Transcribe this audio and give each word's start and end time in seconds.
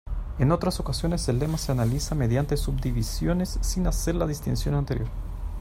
En 0.39 0.51
otras 0.51 0.79
ocasiones, 0.79 1.29
el 1.29 1.37
lema 1.37 1.59
se 1.59 1.71
analiza 1.71 2.15
mediante 2.15 2.57
subdivisiones 2.57 3.59
sin 3.61 3.85
hacer 3.85 4.15
la 4.15 4.25
distinción 4.25 4.73
anterior. 4.73 5.07